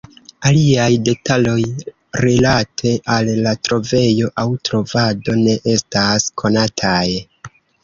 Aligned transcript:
Aliaj 0.51 0.93
detaloj 1.09 1.57
rilate 2.25 2.95
al 3.17 3.31
la 3.49 3.53
trovejo 3.69 4.33
aŭ 4.47 4.49
trovado 4.71 5.39
ne 5.45 5.57
estas 5.77 6.29
konataj. 6.45 6.99